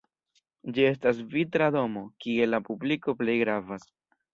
[0.77, 3.93] Ĝi estas vitra domo, kie la publiko plej gravas.